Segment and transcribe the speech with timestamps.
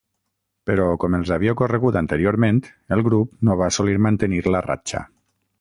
[0.69, 2.63] Però, com els havia ocorregut anteriorment,
[2.97, 5.09] el grup no va assolir mantenir la ratxa.